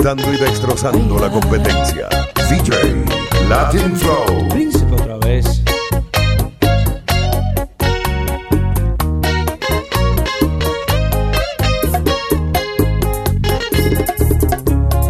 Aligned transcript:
reventando 0.00 0.32
y 0.32 0.36
destrozando 0.38 1.18
la 1.18 1.30
competencia. 1.30 2.08
DJ 2.48 3.04
Latin 3.48 3.96
Flow. 3.96 4.48
Príncipe 4.48 4.94
otra 4.94 5.16
vez. 5.18 5.62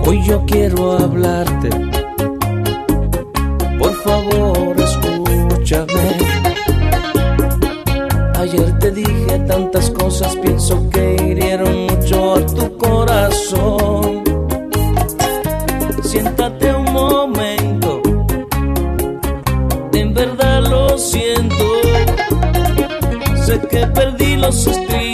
Hoy 0.06 0.24
yo 0.24 0.44
quiero 0.46 0.98
hablarte. 0.98 1.70
Por 3.78 3.94
favor, 4.02 4.80
escúchame. 4.80 6.18
Ayer 8.34 8.78
te 8.80 8.90
dije 8.90 9.38
tantas 9.46 9.90
cosas, 9.90 10.34
pienso 10.36 10.90
que 10.90 11.14
hirieron 11.14 11.86
mucho 11.86 12.34
a 12.34 12.46
tu 12.46 12.76
corazón 12.76 13.69
siéntate 16.10 16.74
un 16.74 16.92
momento. 16.92 18.02
En 19.92 20.12
verdad 20.12 20.60
lo 20.68 20.98
siento, 20.98 21.66
sé 23.46 23.60
que 23.70 23.86
perdí 23.86 24.34
los 24.36 24.66
estribos. 24.66 25.09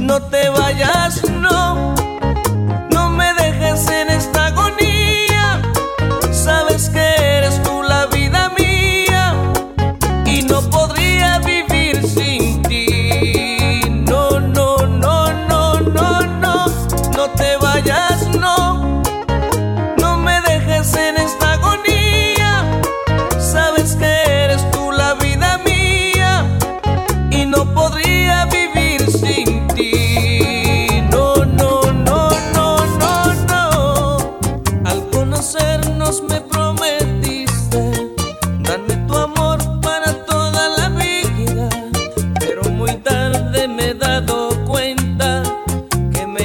No 0.00 0.20
te 0.20 0.48
vayas 0.50 1.22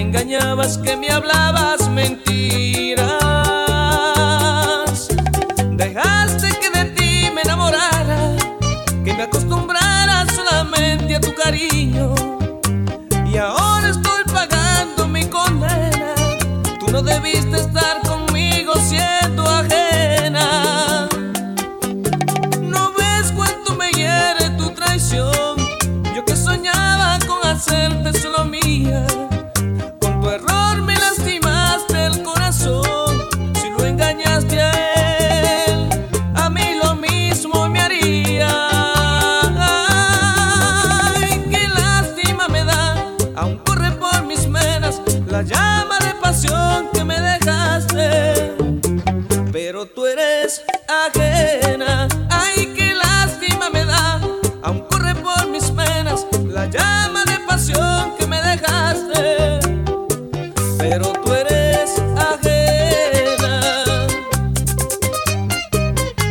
engañabas, 0.09 0.80
que 0.80 0.97
me 0.97 1.12
hablabas 1.12 1.88
mentiras. 1.90 3.08
Dejaste 5.78 6.47
que 6.59 6.70
de 6.78 6.86
ti 6.96 7.30
me 7.36 7.42
enamorara, 7.44 8.36
que 9.06 9.14
me 9.14 9.24
acostumbrara 9.24 10.25
solamente 10.36 11.16
a 11.16 11.22
tu 11.22 11.31
cariño. 11.36 12.16
Y 13.31 13.38
ahora 13.38 13.90
estoy 13.90 14.24
pagando 14.34 15.08
mi 15.08 15.25
condena. 15.25 16.16
Tú 16.80 16.91
no 16.91 17.03
debiste 17.03 17.58
estar 17.58 17.78
ajena. 51.07 52.07
Ay, 52.29 52.73
qué 52.75 52.93
lástima 52.93 53.69
me 53.69 53.85
da, 53.85 54.19
aún 54.63 54.79
corre 54.90 55.16
por 55.16 55.47
mis 55.47 55.73
venas 55.73 56.25
la 56.47 56.66
llama 56.66 57.23
de 57.25 57.40
pasión 57.47 58.13
que 58.17 58.28
me 58.28 58.41
dejaste. 58.41 59.59
Pero 60.78 61.07
tú 61.23 61.34
eres 61.34 62.01
ajena. 62.31 63.61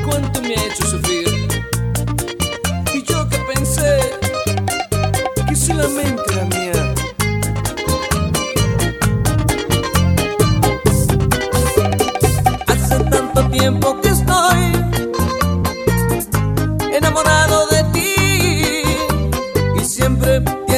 ¿Cuánto 0.07 0.41
me 0.43 0.55
he 0.55 0.67
hecho 0.67 0.87
sufrir? 0.87 1.08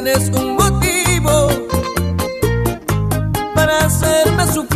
tienes 0.02 0.30
un 0.30 0.54
motivo 0.54 1.48
para 3.54 3.84
hacerme 3.84 4.46
sufrir. 4.46 4.69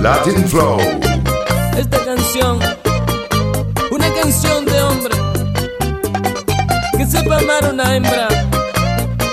Latin 0.00 0.46
Flow. 0.48 0.78
Esta 1.76 1.98
canción, 2.04 2.58
una 3.90 4.14
canción 4.14 4.64
de 4.64 4.82
hombre 4.82 5.14
que 6.96 7.04
sepa 7.04 7.38
amar 7.38 7.64
a 7.64 7.70
una 7.70 7.96
hembra 7.96 8.28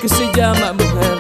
que 0.02 0.10
se 0.10 0.26
llama 0.36 0.74
mujer. 0.74 1.15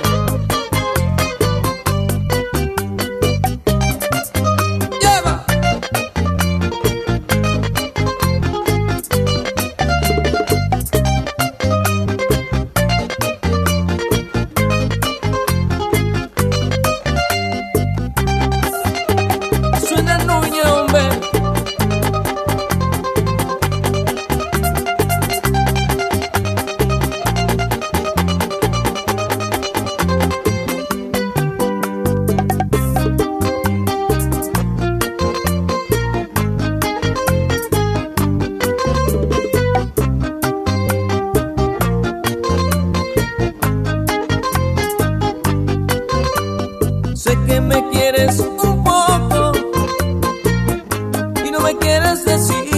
me 51.65 51.75
quieres 51.77 52.23
decir. 52.25 52.74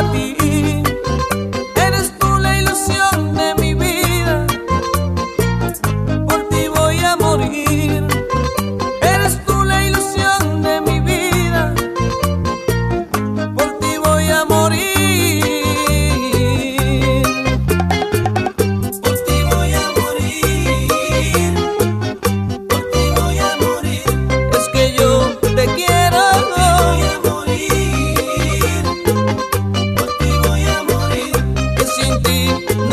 a 0.00 0.12
ti. 0.12 0.39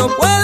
no. 0.08 0.37